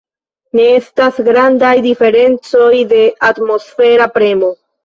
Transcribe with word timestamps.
Ne 0.59 0.63
estas 0.77 1.19
grandaj 1.27 1.71
diferencoj 1.87 2.73
de 2.95 3.05
atmosfera 3.31 4.13
premo. 4.19 4.55